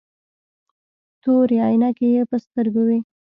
[1.21, 2.99] تورې عينکې يې په سترګو وې.